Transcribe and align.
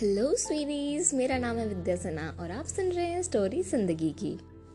Hello 0.00 0.34
स्वीटीज 0.38 1.10
मेरा 1.14 1.36
नाम 1.38 1.56
है 1.56 1.66
विद्या 1.68 1.94
सना 1.96 2.28
और 2.40 2.50
आप 2.50 2.66
सुन 2.66 2.86
रहे 2.86 3.06
हैं 3.06 3.22
स्टोरी 3.22 3.62
ज़िंदगी 3.62 4.10
की। 4.18 4.30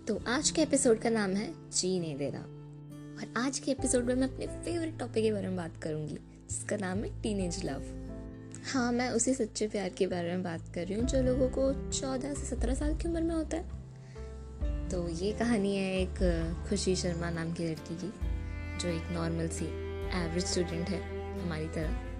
तो 0.07 0.19
आज 0.27 0.49
के 0.49 0.61
एपिसोड 0.61 0.99
का 1.01 1.09
नाम 1.09 1.31
है 1.31 1.47
जीने 1.73 2.13
देना। 2.15 2.39
और 2.39 3.33
आज 3.37 3.59
के 3.59 3.71
एपिसोड 3.71 4.05
में 4.05 4.13
मैं 4.15 4.27
अपने 4.27 4.47
फेवरेट 4.47 4.99
टॉपिक 4.99 5.23
के 5.23 5.31
बारे 5.31 5.47
में 5.47 5.57
बात 5.57 5.81
करूँगी, 5.83 6.17
जिसका 6.49 6.77
नाम 6.77 7.03
है 7.03 7.09
टीनेज 7.21 7.59
लव 7.65 7.83
हाँ 8.73 8.91
मैं 8.91 9.09
उसी 9.09 9.33
सच्चे 9.33 9.67
प्यार 9.67 9.89
के 9.89 10.07
बारे 10.07 10.31
में 10.31 10.43
बात 10.43 10.71
कर 10.75 10.87
रही 10.87 10.99
हूँ, 10.99 11.07
जो 11.07 11.21
लोगों 11.23 11.49
को 11.49 11.91
चौदह 11.91 12.33
से 12.33 12.45
सत्रह 12.45 12.75
साल 12.75 12.95
की 12.95 13.09
उम्र 13.09 13.21
में 13.21 13.35
होता 13.35 13.57
है। 13.57 14.89
तो 14.89 15.07
ये 15.15 15.31
कहानी 15.39 15.75
है 15.75 16.01
एक 16.01 16.67
खुशी 16.69 16.95
शर्मा 16.95 17.29
नाम 17.29 17.53
की 17.53 17.67
लड़की 17.67 17.95
की, 17.95 18.13
जो 18.79 18.89
एक 18.89 19.11
नॉर्मल 19.11 19.47
सी 19.49 19.65
एवरेज 20.23 20.45
स्टूडेंट 20.45 20.89
है, 20.89 21.01
हमारी 21.41 21.67
तरह। 21.67 22.13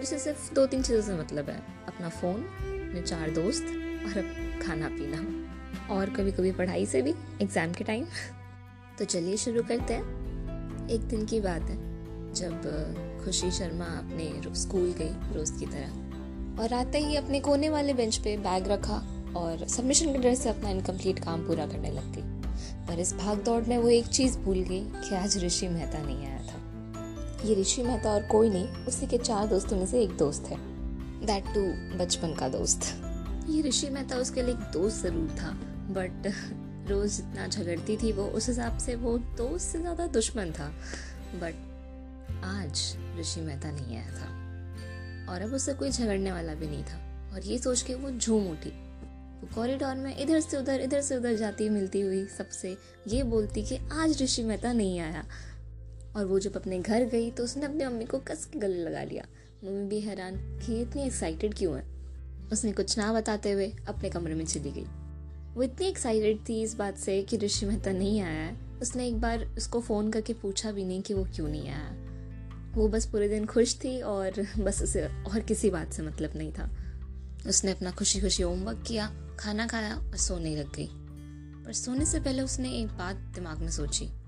जिसे 0.00 0.18
सिर्फ़ 0.18 0.52
दो 0.54 0.66
तीन 0.66 0.82
चीज़ों 0.82 1.02
से 1.02 1.14
मतलब 1.14 1.50
है। 1.50 1.56
अपना 1.88 2.08
फ़ोन, 2.08 2.34
अपने 2.34 3.02
चार 3.02 3.30
दोस्त 3.30 3.62
और 3.62 4.18
अब 4.18 4.60
खाना 4.62 4.88
पीना। 4.88 5.94
और 5.94 6.10
कभी 6.10 6.32
कभी 6.32 6.52
पढ़ाई 6.52 6.86
से 6.86 7.02
भी 7.02 7.14
एग्ज़ाम 7.42 7.72
के 7.72 7.84
टाइम 7.84 8.04
तो 8.98 9.04
चलिए 9.04 9.36
शुरू 9.36 9.62
करते 9.62 9.94
हैं। 9.94 10.88
एक 10.90 11.00
दिन 11.00 11.24
की 11.26 11.40
बात 11.40 11.62
है, 11.62 11.76
जब 12.34 13.22
खुशी 13.24 13.50
शर्मा 13.50 13.84
अपने 13.84 14.54
स्कूल 14.54 14.92
गई 14.98 15.36
रोज़ 15.36 15.58
की 15.58 15.66
तरह। 15.66 16.62
और 16.62 16.72
आते 16.72 16.98
ही 16.98 17.16
अपने 17.16 17.40
कोने 17.40 17.68
वाले 17.68 17.94
बेंच 17.94 18.16
पे 18.16 18.36
बैग 18.36 18.68
रखा 18.68 18.96
और 19.36 19.66
सबमिशन 19.68 20.12
के 20.12 20.18
डर 20.18 20.34
से 20.34 20.48
अपना 20.48 20.70
इनकम्प्लीट 20.70 21.18
काम 21.18 21.46
पूरा 21.46 21.66
करने 21.66 21.90
लग 21.90 22.12
गई। 22.14 22.22
पर 22.86 23.00
इस 23.00 23.14
भाग 23.14 23.42
दौड़ 23.42 23.62
में 23.64 23.76
वो 23.78 23.88
एक 23.88 24.06
चीज़ 24.06 24.38
भूल 24.38 24.58
गई 24.58 24.80
कि 24.80 25.14
आज 25.14 25.44
ऋषि 25.44 25.68
मेहता 25.68 26.02
नहीं 26.02 26.26
आया 26.26 26.38
था। 26.38 26.58
ये 27.44 27.54
ऋषि 27.54 27.82
मेहता 27.82 28.10
और 28.10 28.22
कोई 28.22 28.50
नहीं, 28.50 28.68
उसी 28.86 29.06
के 29.06 29.18
चार 29.18 29.46
दोस्तों 29.46 29.76
में 29.76 29.86
से 29.86 30.02
एक 30.02 30.16
दोस्त 30.16 30.44
है। 30.44 30.56
दैट 31.26 31.44
टू 31.54 31.60
बचपन 31.98 32.34
का 32.34 32.48
दोस्त। 32.48 32.82
ये 33.48 33.62
ऋषि 33.62 33.88
मेहता 33.90 34.16
उसके 34.16 34.42
लिए 34.42 34.54
एक 34.54 34.70
दोस्त 34.72 35.02
ज़रूर 35.02 35.28
था 35.30 35.50
बट 35.90 36.26
रोज़ 36.90 37.16
जितना 37.16 37.46
झगड़ती 37.46 37.96
थी 37.96 38.12
वो, 38.12 38.24
उस 38.24 38.48
हिसाब 38.48 38.78
से 38.78 38.94
वो 38.94 39.16
दोस्त 39.18 39.72
से 39.72 39.80
ज़्यादा 39.80 40.06
दुश्मन 40.06 40.50
था। 40.50 40.68
बट 41.34 42.44
आज 42.44 42.96
ऋषि 43.18 43.40
मेहता 43.40 43.70
नहीं 43.70 43.96
आया 43.96 44.10
था। 44.10 45.32
और 45.32 45.42
अब 45.42 45.54
उससे 45.54 45.74
कोई 45.74 45.90
झगड़ने 45.90 46.32
वाला 46.32 46.54
भी 46.54 46.66
नहीं 46.66 46.84
था। 46.84 46.98
और 47.34 47.44
ये 47.44 47.58
सोच 47.58 47.82
के 47.82 47.94
वो 47.94 48.10
झूम 48.10 48.50
उठी। 48.50 48.70
वो 49.40 49.48
कॉरिडोर 49.54 49.94
में 49.94 50.16
इधर 50.16 50.40
से 50.40 50.56
उधर, 50.56 50.80
इधर 50.80 51.00
से 51.00 51.16
उधर 51.16 51.34
जाती 51.34 51.68
मिलती 51.68 52.00
हुई 52.00 52.24
सबसे 52.38 52.76
ये 53.08 53.22
बोलती 53.22 53.62
कि 53.62 53.78
आज 53.92 54.22
ऋषि 54.22 54.42
मेहता 54.42 54.72
नहीं 54.72 54.98
आया। 55.00 55.24
और 56.16 56.24
वो 56.24 56.38
जब 56.38 56.56
अपने 56.56 56.78
घर 56.78 57.04
गई 57.04 57.30
तो 57.30 57.44
उसने 57.44 57.66
अपनी 57.66 57.84
मम्मी 57.84 58.04
को 58.04 58.18
कस 58.18 58.44
के 58.44 58.58
गले 58.58 58.82
लगा 58.84 59.02
लिया। 59.02 59.24
मम्मी 59.64 59.86
भी 59.86 60.00
हैरान 60.00 60.36
कि 60.36 60.80
इतनी 60.80 61.02
एक्साइटेड 61.02 61.54
क्यों 61.54 61.76
है? 61.76 61.84
उसने 62.52 62.72
कुछ 62.72 62.98
ना 62.98 63.12
बताते 63.12 63.52
हुए 63.52 63.72
अपने 63.88 64.10
कमरे 64.10 64.34
में 64.34 64.44
चली 64.44 64.70
गई। 64.70 64.84
वो 65.54 65.62
इतनी 65.62 65.86
एक्साइटेड 65.86 66.38
थी 66.48 66.62
इस 66.62 66.74
बात 66.74 66.96
से 66.96 67.22
कि 67.22 67.36
ऋषि 67.36 67.66
मेहता 67.66 67.92
नहीं 67.92 68.20
आया 68.20 68.42
है। 68.42 68.56
उसने 68.82 69.08
एक 69.08 69.20
बार 69.20 69.44
उसको 69.44 69.80
फ़ोन 69.80 70.10
करके 70.10 70.32
पूछा 70.32 70.72
भी 70.72 70.84
नहीं 70.84 71.02
कि 71.02 71.14
वो 71.14 71.24
क्यों 71.24 71.48
नहीं 71.48 71.68
आया। 71.68 71.96
वो 72.74 72.88
बस 72.88 73.06
पूरे 73.06 73.28
दिन 73.28 73.46
खुश 73.46 73.76
थी 73.76 74.00
और 74.00 74.46
बस 74.58 74.82
उसे 74.82 75.04
और 75.06 75.40
किसी 75.40 75.70
बात 75.70 75.92
से 75.92 76.02
मतलब 76.02 76.32
नहीं 76.36 76.52
था। 76.52 76.70
उसने 77.46 77.70
अपना 77.70 77.90
खुशी 77.90 78.20
खुशी 78.20 78.42
होमवर्क 78.42 78.84
किया, 78.86 79.36
खाना 79.38 79.66
खाया 79.66 79.96
और 79.96 80.16
सोने 80.16 80.56
लग 80.56 80.74
गई। 80.76 80.88
पर 81.64 81.72
सोने 81.72 82.06
से 82.06 82.20
पहले 82.20 82.42
उसने 82.42 82.72
एक 82.72 82.88
बात 82.88 83.16
दिमाग 83.16 83.58
में 83.58 83.70
सोची। 83.70 84.19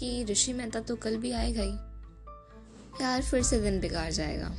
कि 0.00 0.24
ऋषि 0.24 0.52
मेहता 0.52 0.80
तो 0.80 0.96
कल 0.96 1.16
भी 1.16 1.30
आएगा 1.30 1.62
ही। 1.62 1.74
यार 3.04 3.22
फिर 3.22 3.42
से 3.42 3.60
दिन 3.60 3.80
बिगाड़ 3.80 4.10
जाएगा। 4.10 4.54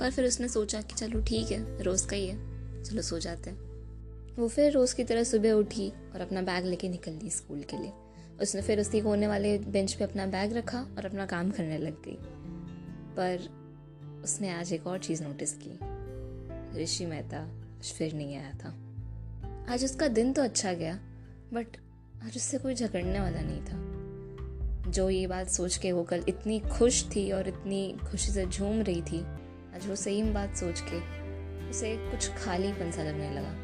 पर 0.00 0.10
फिर 0.10 0.24
उसने 0.24 0.48
सोचा 0.48 0.82
कि 0.82 0.94
चलो 0.94 1.20
ठीक 1.20 1.50
है, 1.50 1.82
रोज़ 1.82 2.06
का 2.06 2.16
ही 2.16 2.26
है। 2.26 2.36
चलो 2.84 3.02
सो 3.02 3.18
जाते 3.18 3.50
हैं। 3.50 3.66
वो 4.36 4.48
फिर 4.48 4.72
रोज़ 4.72 4.94
की 4.94 5.04
तरह 5.04 5.24
सुबह 5.24 5.52
उठी 5.52 5.90
और 5.90 6.20
अपना 6.20 6.42
बैग 6.42 6.64
लेके 6.64 6.88
निकल 6.88 7.12
ली 7.12 7.30
स्कूल 7.30 7.62
के 7.62 7.78
लिए। 7.78 7.92
उसने 8.42 8.62
फिर 8.62 8.80
उसी 8.80 9.00
कोने 9.00 9.26
वाले 9.26 9.58
बेंच 9.58 9.92
पे 9.92 10.04
अपना 10.04 10.26
बैग 10.26 10.52
रखा 10.52 10.80
और 10.80 11.06
अपना 11.06 11.26
काम 11.26 11.50
करने 11.50 11.78
लग 11.78 12.02
गई। 12.02 12.16
पर 13.16 13.38
उसने 14.24 14.50
आज 14.50 14.72
एक 14.72 14.86
और 14.86 14.98
चीज़ 14.98 15.24
नोटिस 15.24 15.54
की। 15.62 15.78
ऋषि 16.82 17.06
मेहता 17.06 17.62
फिर 17.98 18.12
नहीं 18.12 18.36
आया 18.36 18.52
था। 18.52 18.68
आज 19.72 19.84
उसका 19.84 20.08
दिन 20.08 20.32
तो 20.32 20.42
अच्छा 20.42 20.72
गया, 20.72 20.94
बट 21.54 21.66
आज 22.24 22.36
उससे 22.36 22.58
कोई 22.58 22.74
झगड़ने 22.74 23.20
वाला 23.20 23.40
नहीं 23.40 23.60
था। 23.60 23.95
जो 24.96 25.10
ये 25.10 25.26
बात 25.26 25.48
सोच 25.48 25.76
के 25.76 25.92
वो 25.92 26.02
कल 26.02 26.24
इतनी 26.28 26.60
खुश 26.60 27.04
थी 27.16 27.32
और 27.32 27.48
इतनी 27.48 27.96
खुशी 28.10 28.32
से 28.32 28.46
झूम 28.46 28.80
रही 28.80 29.02
थी, 29.02 29.20
आज 29.74 29.88
वो 29.88 29.96
सेम 29.96 30.34
बात 30.34 30.56
सोच 30.56 30.80
के 30.80 30.98
उसे 31.70 31.96
कुछ 32.10 32.30
खालीपन 32.30 32.90
सा 32.90 33.02
लगने 33.02 33.30
लगा। 33.30 33.54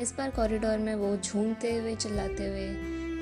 इस 0.00 0.14
बार 0.18 0.30
कॉरिडोर 0.30 0.78
में 0.78 0.94
वो 0.94 1.16
झूमते 1.16 1.76
हुए, 1.76 1.94
चिल्लाते 1.94 2.48
हुए, 2.48 2.66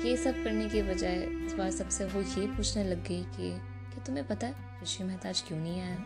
ये 0.09 0.17
सब 0.17 0.43
करने 0.43 0.69
की 0.69 0.81
बजाय 0.81 1.15
इस 1.45 1.53
बार 1.53 1.71
सबसे 1.71 2.05
वो 2.05 2.41
ये 2.41 2.47
पूछने 2.47 2.83
लग 2.83 3.07
गई 3.07 3.21
कि 3.21 3.49
क्या 3.93 4.03
तुम्हें 4.03 4.27
पता 4.27 4.47
है, 4.47 4.55
ऋषि 4.83 5.03
मेहता 5.03 5.29
आज 5.29 5.41
क्यों 5.41 5.59
नहीं 5.59 5.81
आया? 5.81 5.97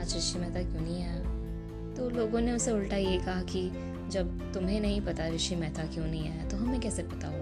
आज 0.00 0.16
ऋषि 0.16 0.38
मेहता 0.38 0.62
क्यों 0.62 0.80
नहीं 0.80 1.04
आया? 1.04 1.20
तो 1.94 2.10
लोगों 2.10 2.40
ने 2.40 2.52
उसे 2.52 2.72
उल्टा 2.72 2.96
ये 2.96 3.18
कहा 3.18 3.42
कि, 3.42 3.70
जब 4.08 4.52
तुम्हें 4.52 4.80
नहीं 4.80 5.00
पता 5.00 5.28
ऋषि 5.28 5.56
मेहता 5.56 5.82
क्यों 5.82 6.06
नहीं 6.06 6.28
आया 6.28 6.48
तो 6.48 6.56
हमें 6.56 6.80
कैसे 6.80 7.02
पता 7.02 7.28
होगा 7.28 7.41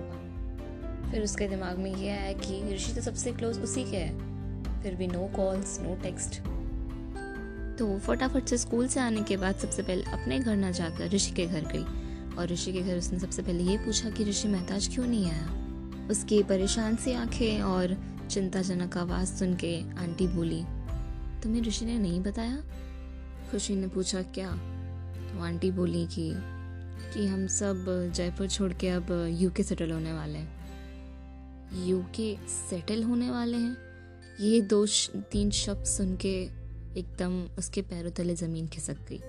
फिर 1.10 1.22
उसके 1.22 1.48
दिमाग 1.48 1.78
में 1.78 1.94
ये 1.94 2.10
आया 2.10 2.32
कि 2.32 2.74
ऋषि 2.74 2.92
तो 2.92 3.00
सबसे 3.00 3.32
क्लोज 3.32 3.58
उसी 3.58 3.84
के 3.84 3.96
है। 3.96 4.82
फिर 4.82 4.94
भी 4.94 5.06
नो 5.06 5.30
कॉल्स 5.36 5.80
नो 5.80 5.94
टेक्स्ट 6.02 6.40
तो 7.78 7.98
फटाफट 7.98 8.46
से 8.46 8.58
स्कूल 8.58 8.88
से 8.88 9.00
आने 9.00 9.22
के 9.22 9.36
बाद 9.36 9.56
सबसे 9.56 9.82
पहले 9.82 10.02
अपने 10.02 10.38
घर 10.38 10.56
ना 10.56 10.70
जाकर 10.70 11.08
ऋषि 11.08 11.30
के 11.30 11.46
घर 11.46 11.60
गई। 11.60 11.84
और 12.36 12.46
ऋषि 12.46 12.72
के 12.72 12.80
घर 12.80 12.96
उसने 12.96 13.18
सबसे 13.18 13.42
पहले 13.42 13.62
ये 13.62 13.76
पूछा 13.76 14.10
कि 14.10 14.24
ऋषि, 14.24 14.48
मेहताज 14.48 14.88
क्यों 14.88 15.06
नहीं 15.06 15.30
आया? 15.30 16.08
उसकी 16.10 16.42
परेशान 16.42 16.96
सी 16.96 17.12
आँखें 17.12 17.62
और 17.62 17.96
चिंताजनक 18.30 18.96
आवाज़ 18.96 19.28
सुन 19.28 19.54
के 19.54 19.80
आंटी 19.80 20.26
बोली, 20.28 20.62
तुम्हें 21.42 21.62
ऋषि 21.62 21.84
ने 21.84 21.98
नहीं 21.98 22.20
बताया? 22.20 22.56
खुशी 23.50 23.76
ने 23.76 23.88
पूछा, 23.88 24.22
क्या? 24.22 24.50
तो 25.32 25.42
आंटी 25.42 25.70
बोली 25.70 26.06
कि 26.06 26.32
कि 27.14 27.26
हम 27.26 27.46
सब 27.46 28.12
जयपुर 28.14 28.48
छोड़ 28.48 28.72
के 28.72 28.88
अब 28.88 29.06
यूके 29.30 29.62
सेटल 29.62 29.90
होने 29.90 30.12
वाले 30.12 30.38
हैं। 30.38 30.59
यूके 31.86 32.36
सेटल 32.70 33.02
होने 33.02 33.30
वाले 33.30 33.56
हैं। 33.56 33.76
ये 34.40 34.60
दो 34.60 34.86
तीन 35.16 35.50
शब्द 35.50 35.84
सुन 35.84 36.16
के 36.16 36.60
एकदम 36.96 37.48
उसके 37.58 37.82
पैरों 37.82 38.10
तले 38.10 38.34
ज़मीन 38.34 38.66
खिसक 38.66 38.96
गई। 39.08 39.20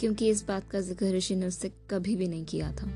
क्योंकि 0.00 0.28
इस 0.28 0.46
बात 0.46 0.70
का 0.70 0.80
ज़िक्र 0.80 1.06
ऋषि 1.06 1.36
ने 1.36 1.46
उससे 1.46 1.72
कभी 1.90 2.16
भी 2.16 2.28
नहीं 2.28 2.44
किया 2.44 2.72
था। 2.72 2.88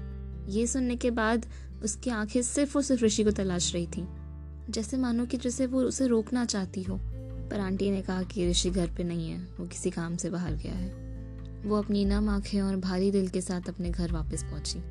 ये 0.49 0.67
सुनने 0.67 0.97
के 0.97 1.11
बाद 1.11 1.47
उसकी 1.83 2.11
आँखें 2.11 2.43
सिर्फ़ 2.43 2.79
और 2.79 2.85
सिर्फ़ 2.85 3.05
ऋषि 3.05 3.25
को 3.25 3.31
तलाश 3.31 3.75
रही 3.75 3.87
थी। 3.87 4.09
जैसे 4.71 4.97
मानो 4.97 5.27
कि 5.27 5.37
जैसे 5.37 5.67
वो 5.67 5.83
उसे 5.83 6.07
रोकना 6.07 6.45
चाहती 6.45 6.83
हो। 6.83 7.01
पर 7.51 7.61
आंटी 7.61 7.91
ने 7.91 8.03
कहा 8.03 8.23
कि 8.23 8.51
ऋषि 8.51 8.71
घर 8.71 8.91
पे 8.97 9.05
नहीं 9.05 9.31
है, 9.31 9.39
वो 9.39 9.67
किसी 9.67 9.91
काम 9.91 10.17
से 10.17 10.31
बाहर 10.31 10.55
गया 10.55 10.73
है। 10.73 11.11
वो 11.65 11.77
अपनी 11.77 12.05
नम 12.05 12.29
आँखें 12.29 12.61
और 12.61 12.77
भारी 12.77 13.11
दिल 13.11 13.29
के 13.29 13.41
साथ 13.41 13.69
अपने 13.69 13.91
घर 13.91 14.13
वापस 14.13 14.43
पहुँची। 14.43 14.83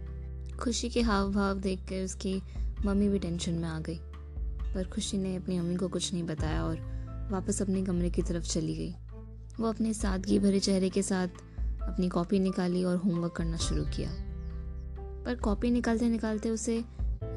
खुशी 0.55 0.89
के 0.89 1.01
हाव 1.01 1.31
भाव 1.31 1.59
देख 1.59 1.79
कर 1.79 2.03
उसकी 2.03 2.41
मम्मी 2.85 3.09
भी 3.09 3.19
टेंशन 3.19 3.53
में 3.53 3.69
आ 3.69 3.79
गई। 3.79 3.99
पर 4.73 4.89
खुशी 4.93 5.17
ने 5.17 5.35
अपनी 5.35 5.59
मम्मी 5.59 5.75
को 5.75 5.87
कुछ 5.87 6.13
नहीं 6.13 6.23
बताया 6.23 6.63
और 6.63 6.77
वापस 7.31 7.61
अपने 7.61 7.85
कमरे 7.85 8.09
की 8.09 8.21
तरफ़ 8.21 8.43
चली 8.43 8.75
गई। 8.75 8.91
वो 9.59 9.67
अपने 9.67 9.93
सादगी 9.93 10.39
भरे 10.39 10.59
चेहरे 10.59 10.89
के 10.89 11.03
साथ 11.03 11.27
अपनी 11.81 12.09
कॉपी 12.09 12.39
निकाली 12.39 12.83
और 12.83 12.97
होमवर्क 12.97 13.33
करना 13.33 13.57
शुरू 13.57 13.83
किया। 13.83 14.11
पर 15.25 15.35
कॉपी 15.35 15.71
निकालते 15.71 16.09
निकालते 16.09 16.49
उसे 16.49 16.83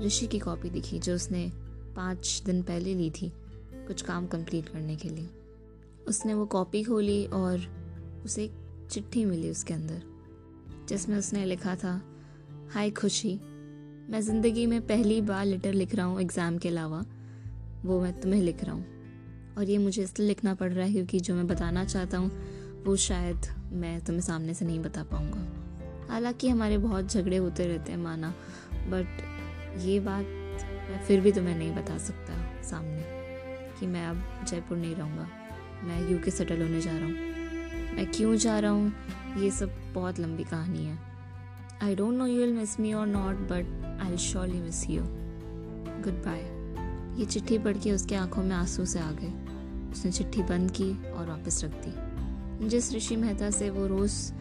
ऋषि 0.00 0.26
की 0.26 0.38
कॉपी 0.38 0.70
दिखी, 0.70 0.98
जो 0.98 1.14
उसने 1.14 1.52
पाँच 1.96 2.42
दिन 2.46 2.62
पहले 2.62 2.94
ली 2.94 3.10
थी 3.10 3.32
कुछ 3.72 4.02
काम 4.02 4.26
कंप्लीट 4.26 4.68
करने 4.68 4.96
के 4.96 5.08
लिए। 5.08 5.30
उसने 6.08 6.34
वो 6.34 6.46
कॉपी 6.46 6.82
खोली 6.82 7.26
और 7.26 7.58
उसे 8.24 8.44
एक 8.44 8.52
चिट्ठी 8.90 9.24
मिली 9.24 9.50
उसके 9.50 9.74
अंदर, 9.74 10.02
जिसमें 10.88 11.18
उसने 11.18 11.44
लिखा 11.44 11.76
था, 11.76 12.02
हाय 12.74 12.90
खुशी 12.90 13.40
मैं 14.12 14.20
ज़िंदगी 14.20 14.66
में 14.66 14.80
पहली 14.80 15.20
बार 15.20 15.44
लेटर 15.44 15.72
लिख 15.72 15.94
रहा 15.94 16.06
हूँ 16.06 16.20
एग्ज़ाम 16.20 16.56
के 16.58 16.68
अलावा। 16.68 16.98
वो 17.84 18.00
मैं 18.00 18.20
तुम्हें 18.20 18.40
लिख 18.42 18.64
रहा 18.64 18.74
हूँ। 18.74 19.54
और 19.58 19.70
ये 19.70 19.78
मुझे 19.78 20.02
इसलिए 20.02 20.28
लिखना 20.28 20.54
पड़ 20.54 20.70
रहा 20.72 20.86
है 20.86 20.92
क्योंकि 20.92 21.20
जो 21.20 21.34
मैं 21.34 21.46
बताना 21.46 21.84
चाहता 21.84 22.18
हूँ, 22.18 22.30
वो 22.84 22.96
शायद 22.96 23.46
मैं 23.72 24.00
तुम्हें 24.00 24.22
सामने 24.22 24.54
से 24.54 24.64
नहीं 24.64 24.80
बता 24.80 25.02
पाऊँगा। 25.02 26.08
हालाँकि 26.10 26.48
हमारे 26.48 26.78
बहुत 26.78 27.12
झगड़े 27.12 27.36
होते 27.36 27.66
रहते 27.66 27.92
हैं, 27.92 27.98
माना 27.98 28.34
बट 28.88 29.78
ये 29.80 30.00
बात 30.00 30.24
मैं 30.90 31.04
फिर 31.06 31.20
भी 31.20 31.32
तुम्हें 31.32 31.56
नहीं 31.56 31.74
बता 31.74 31.98
सकता 31.98 32.62
सामने 32.62 33.04
कि 33.80 33.86
मैं 33.86 34.06
अब 34.06 34.44
जयपुर 34.48 34.78
नहीं 34.78 34.94
रहूँगा। 34.94 35.28
मैं 35.84 36.10
यू 36.10 36.18
के 36.18 36.30
सेटल 36.30 36.62
होने 36.62 36.80
जा 36.80 36.96
रहा 36.98 37.06
हूँ। 37.06 37.96
मैं 37.96 38.10
क्यों 38.12 38.36
जा 38.36 38.58
रहा 38.58 38.70
हूँ? 38.70 38.92
ये 39.38 39.50
सब 39.50 39.70
बहुत 39.94 40.20
लंबी 40.20 40.44
कहानी 40.44 40.84
है। 40.84 40.98
I 41.82 41.94
don't 41.94 42.14
know 42.14 42.26
you 42.26 42.40
will 42.40 42.52
miss 42.52 42.80
me 42.80 42.92
और 42.92 43.06
not 43.06 43.36
but 43.50 43.91
I 44.02 44.16
surely 44.16 44.60
miss 44.60 44.90
you 44.90 45.02
goodbye 46.14 46.40
ये 47.20 47.26
चिट्ठी 47.26 47.58
पढ़ 47.58 47.76
के 47.76 47.92
उसके 47.92 48.14
आँखों 48.14 48.42
में 48.42 48.56
आँसू 48.56 48.84
से 48.84 48.98
आ 48.98 49.10
गए। 49.10 49.32
उसने 49.92 50.12
चिट्ठी 50.12 50.42
बंद 50.42 50.70
की 50.70 51.12
और 51.12 51.26
वापस 51.26 51.64
रख 51.64 51.70
दी। 51.70 52.68
जिस 52.68 52.92
ऋषि 52.92 53.16
मेहता 53.16 53.50
से 53.50 53.70
वो 53.70 53.86
रोज़ 53.86 54.32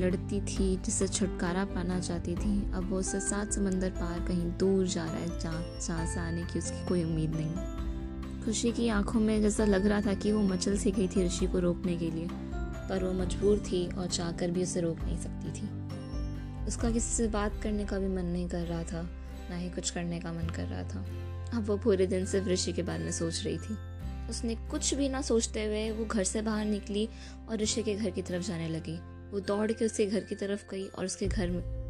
लड़ती 0.00 0.40
थी, 0.40 0.76
जिससे 0.76 1.08
छुटकारा 1.08 1.64
पाना 1.64 2.00
चाहती 2.00 2.36
थी, 2.36 2.72
अब 2.72 2.90
वो 2.90 2.98
उससे 2.98 3.20
सात 3.20 3.52
समंदर 3.52 3.90
पार 3.90 4.20
कहीं 4.28 4.50
दूर 4.58 4.86
जा 4.86 5.04
रहा 5.04 5.14
है, 5.14 5.40
जहाँ 5.40 5.62
जहाँ 5.86 6.06
से 6.06 6.20
आने 6.20 6.42
की 6.42 6.58
उसकी 6.58 6.86
कोई 6.86 7.04
उम्मीद 7.04 7.32
नहीं। 7.34 8.44
खुशी 8.44 8.72
की 8.72 8.88
आँखों 8.88 9.20
में 9.20 9.42
जैसा 9.42 9.64
लग 9.64 9.86
रहा 9.86 10.00
था 10.00 10.14
कि 10.14 10.32
वो 10.32 10.42
मचल 10.42 10.78
सी 10.78 10.90
गई 10.90 11.08
थी 11.08 11.26
ऋषि 11.26 11.46
को 11.46 11.58
रोकने 11.58 11.96
के 11.96 12.10
लिए, 12.10 12.28
पर 12.88 13.04
वो 13.04 13.12
मजबूर 13.12 13.58
थी 13.58 13.86
और 13.86 14.06
चाहकर 14.06 14.50
भी 14.50 14.62
उसे 14.62 14.80
रोक 14.80 15.00
नहीं 15.00 15.18
सकती 15.18 15.52
थी। 15.52 15.79
उसका 16.66 16.90
किसी 16.90 17.14
से 17.14 17.28
बात 17.28 17.60
करने 17.62 17.84
का 17.84 17.98
भी 17.98 18.08
मन 18.08 18.24
नहीं 18.24 18.48
कर 18.48 18.66
रहा 18.66 18.84
था, 18.84 19.02
ना 19.50 19.56
ही 19.56 19.70
कुछ 19.70 19.90
करने 19.90 20.20
का 20.20 20.32
मन 20.32 20.48
कर 20.48 20.64
रहा 20.64 20.82
था। 20.82 21.04
अब 21.54 21.64
वो 21.66 21.76
पूरे 21.76 22.06
दिन 22.06 22.26
सिर्फ़ 22.26 22.48
ऋषि 22.48 22.72
के 22.72 22.82
बारे 22.82 23.04
में 23.04 23.12
सोच 23.12 23.44
रही 23.44 23.58
थी। 23.58 23.76
उसने 24.30 24.54
कुछ 24.54 24.94
भी 24.94 25.08
ना 25.08 25.22
सोचते 25.22 25.64
हुए 25.64 25.90
वो 25.90 26.04
घर 26.04 26.24
से 26.24 26.42
बाहर 26.42 26.64
निकली 26.64 27.08
और 27.48 27.56
ऋषि 27.56 27.82
के 27.82 27.94
घर 27.94 28.10
की 28.10 28.22
तरफ़ 28.22 28.46
जाने 28.46 28.68
लगी। 28.68 28.98
वो 29.30 29.40
दौड़ 29.40 29.72
के 29.72 29.84
उसके 29.84 30.06
घर 30.06 30.20
की 30.20 30.34
तरफ़ 30.34 30.70
गई 30.70 30.86
और 30.86 31.04
उसके 31.04 31.26
घर 31.26 31.50
में 31.50 31.80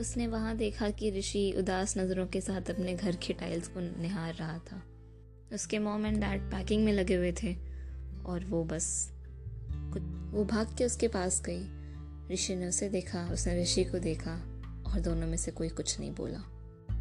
उसने 0.00 0.26
वहाँ 0.26 0.56
देखा 0.56 0.90
कि 0.90 1.10
ऋषि 1.10 1.54
उदास 1.58 1.98
नज़रों 1.98 2.26
के 2.26 2.40
साथ 2.40 2.70
अपने 2.70 2.94
घर 2.94 3.16
के 3.16 3.32
टाइल्स 3.32 3.68
को 3.68 3.80
निहार 4.02 4.34
रहा 4.34 4.58
था। 4.58 4.82
उसके 5.54 5.78
मॉम 5.78 6.06
एंड 6.06 6.20
डैड 6.20 6.40
पैकिंग 6.42 6.84
में 6.84 6.92
लगे 6.92 7.14
हुए 7.14 7.32
थे 7.42 7.56
और 8.26 8.44
वो 8.44 8.64
बस 8.64 9.12
कुछ 9.92 10.02
वो 10.34 10.44
भाग 10.44 10.74
के 10.78 10.84
उसके 10.84 11.08
पास 11.08 11.42
गई। 11.46 11.79
ऋषि 12.32 12.56
ने 12.56 12.68
उसे 12.68 12.88
देखा, 12.88 13.30
उसने 13.32 13.62
ऋषि 13.62 13.84
को 13.84 13.98
देखा 13.98 14.32
और 14.86 15.00
दोनों 15.00 15.26
में 15.26 15.36
से 15.36 15.50
कोई 15.50 15.68
कुछ 15.68 16.00
नहीं 16.00 16.14
बोला। 16.14 16.38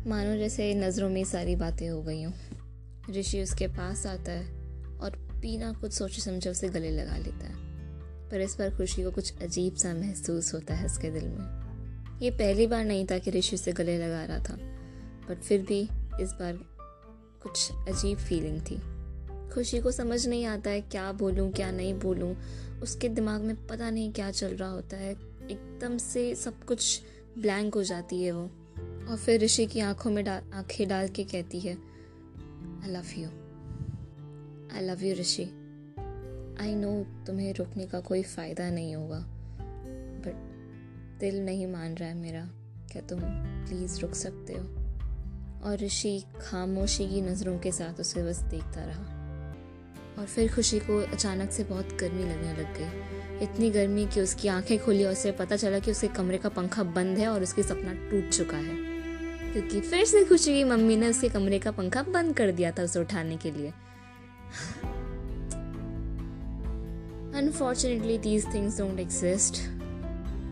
मानो 0.07 0.37
जैसे 0.37 0.73
नज़रों 0.73 1.09
में 1.09 1.23
सारी 1.23 1.55
बातें 1.55 1.89
हो 1.89 2.01
गई 2.01 2.23
हों। 2.23 2.33
ऋषि 3.11 3.41
उसके 3.41 3.67
पास 3.67 4.05
आता 4.05 4.31
है 4.31 4.45
और 4.97 5.17
बिना 5.17 5.73
कुछ 5.73 5.93
सोचे 5.93 6.21
समझे 6.21 6.49
उसे 6.49 6.69
गले 6.69 6.91
लगा 6.91 7.17
लेता 7.17 7.45
है। 7.45 7.55
पर 8.29 8.41
इस 8.41 8.55
बार 8.59 8.77
खुशी 8.77 9.03
को 9.03 9.11
कुछ 9.11 9.41
अजीब 9.41 9.75
सा 9.75 9.93
महसूस 9.93 10.53
होता 10.53 10.73
है 10.73 10.85
उसके 10.85 11.11
दिल 11.11 11.25
में। 11.25 11.59
ये 12.21 12.31
पहली 12.31 12.67
बार 12.67 12.85
नहीं 12.85 13.05
था 13.11 13.17
कि 13.17 13.31
ऋषि 13.31 13.57
से 13.57 13.71
गले 13.71 13.97
लगा 13.97 14.25
रहा 14.25 14.39
था 14.39 14.53
बट 15.29 15.43
फिर 15.43 15.61
भी 15.61 15.81
इस 16.21 16.31
बार 16.31 16.53
कुछ 17.43 17.71
अजीब 17.71 18.17
फीलिंग 18.17 18.61
थी। 18.61 18.98
खुशी 19.53 19.79
को 19.79 19.91
समझ 19.91 20.27
नहीं 20.27 20.45
आता 20.45 20.69
है 20.69 20.81
क्या 20.81 21.11
बोलूँ, 21.11 21.51
क्या 21.51 21.71
नहीं 21.71 21.93
बोलूँ। 21.93 22.35
उसके 22.81 23.09
दिमाग 23.09 23.41
में 23.41 23.67
पता 23.67 23.89
नहीं 23.89 24.13
क्या 24.13 24.31
चल 24.31 24.47
रहा 24.47 24.69
होता 24.69 24.97
है। 24.97 25.11
एकदम 25.51 25.97
से 25.97 26.35
सब 26.35 26.63
कुछ 26.63 27.01
ब्लैंक 27.37 27.75
हो 27.75 27.83
जाती 27.83 28.23
है 28.23 28.31
वो। 28.31 28.43
और 29.09 29.17
फिर 29.17 29.41
ऋषि 29.41 29.65
की 29.65 29.79
आँखों 29.79 30.11
में 30.11 30.25
डाल, 30.25 30.41
आँखें 30.53 30.87
डाल 30.87 31.07
के 31.07 31.23
कहती 31.23 31.59
है 31.59 31.73
I 32.83 32.89
love 32.89 33.05
you 33.17 33.27
I 34.75 34.85
love 34.87 35.03
you 35.03 35.15
Rishi. 35.15 35.43
I 36.61 36.75
know 36.75 37.03
तुम्हें 37.25 37.53
रुकने 37.53 37.85
का 37.85 37.99
कोई 37.99 38.23
फ़ायदा 38.23 38.69
नहीं 38.69 38.95
होगा 38.95 39.19
बट 40.23 40.33
दिल 41.19 41.45
नहीं 41.45 41.67
मान 41.67 41.95
रहा 41.95 42.09
है 42.09 42.15
मेरा 42.15 42.49
क्या 42.91 43.01
तुम 43.01 43.19
प्लीज़ 43.67 43.99
रुक 43.99 44.13
सकते 44.13 44.53
हो? 44.53 44.89
और 45.63 45.77
ऋषि 45.81 46.23
खामोशी 46.41 47.07
की 47.07 47.21
नज़रों 47.21 47.59
के 47.59 47.71
साथ 47.71 47.99
उसे 47.99 48.23
बस 48.23 48.39
देखता 48.39 48.85
रहा। 48.85 49.18
और 50.19 50.25
फिर 50.25 50.53
खुशी 50.53 50.79
को 50.79 51.01
अचानक 51.11 51.51
से 51.51 51.63
बहुत 51.63 51.97
गर्मी 51.99 52.23
लगने 52.23 52.53
लग 52.53 52.77
गई। 52.77 53.43
इतनी 53.43 53.69
गर्मी 53.69 54.05
कि 54.05 54.21
उसकी 54.21 54.47
आँखें 54.47 54.79
खुली 54.79 55.03
और 55.03 55.11
उसे 55.11 55.31
पता 55.31 55.55
चला 55.55 55.79
कि 55.79 55.91
उसके 55.91 56.07
कमरे 56.07 56.37
का 56.37 56.49
पंखा 56.49 56.83
बंद 56.83 57.17
है 57.17 57.27
और 57.27 57.43
उसकी 57.43 57.63
सपना 57.63 57.93
टूट 57.93 58.29
चुका 58.29 58.57
है। 58.57 58.75
क्योंकि 59.51 59.81
फिर 59.81 60.05
से 60.05 60.25
खुशी 60.25 60.53
की 60.53 60.63
मम्मी 60.63 60.95
ने 60.95 61.07
उसके 61.07 61.29
कमरे 61.29 61.59
का 61.59 61.71
पंखा 61.71 62.03
बंद 62.03 62.35
कर 62.35 62.51
दिया 62.51 62.71
था 62.71 62.83
उसे 62.83 62.99
उठाने 62.99 63.37
के 63.37 63.51
लिए। 63.51 63.73
Unfortunately 67.35 68.17
these 68.17 68.53
things 68.53 68.77
don't 68.77 68.99
exist 68.99 69.55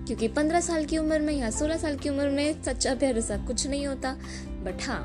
क्योंकि 0.08 0.28
पंद्रह 0.28 0.62
साल 0.62 0.86
की 0.86 0.98
उम्र 0.98 1.20
में 1.20 1.34
या 1.34 1.50
सोलह 1.50 1.78
साल 1.78 1.98
की 1.98 2.10
उम्र 2.10 2.30
में 2.30 2.64
सच्चा 2.64 2.96
प्यार 2.96 3.18
ऐसा 3.18 3.38
कुछ 3.38 3.68
नहीं 3.68 3.88
होता। 3.88 4.14
बट 4.64 4.84
हाँ 4.84 5.02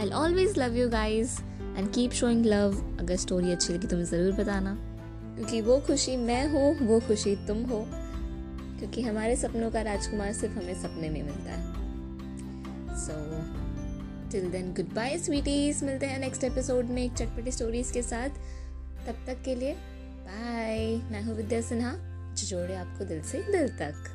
I 0.00 0.10
always 0.10 0.58
love 0.58 0.76
you 0.76 0.88
guys 0.88 1.40
and 1.78 1.92
keep 1.92 2.10
showing 2.10 2.46
love 2.46 2.96
अगर 3.00 3.16
स्टोरी 3.16 3.52
अच्छी 3.52 3.72
लगी 3.72 3.86
तो 3.86 4.02
ज़रूर 4.02 4.32
बताना। 4.32 4.74
क्योंकि 5.36 5.60
वो 5.60 5.80
खुशी 5.80 6.16
मैं 6.16 6.48
हूँ, 6.48 6.86
वो 6.86 7.00
खुशी 7.00 7.36
तुम 7.36 7.62
हो। 7.62 7.84
क्योंकि 8.78 9.02
हमारे 9.02 9.36
सपनों 9.36 9.70
का 9.70 9.82
राजकुमार 9.82 10.32
सिर्फ़ 10.32 10.58
हमें 10.58 10.74
सपने 10.74 11.08
में 11.08 11.22
मिलता 11.22 11.52
है। 11.52 11.72
So 12.96 13.12
till 14.30 14.50
then 14.50 14.72
goodbye 14.94 15.18
sweeties 15.18 15.84
मिलते 15.84 16.06
हैं 16.06 16.18
नेक्स्ट 16.18 16.44
एपिसोड 16.44 16.84
में 16.84 17.02
एक 17.02 17.12
चटपटी 17.12 17.50
स्टोरीज 17.50 17.90
के 17.90 18.02
साथ। 18.02 18.28
तब 19.06 19.24
तक 19.26 19.42
के 19.44 19.54
लिए 19.54 19.74
बाय 19.74 20.78
मैं 21.12 21.22
हूँ 21.22 21.36
विद्या 21.36 21.60
सिन्हा। 21.60 21.94
जोड़े 22.34 22.74
आपको 22.74 23.04
दिल 23.04 23.22
से 23.22 23.42
दिल 23.42 23.68
तक। 23.68 24.13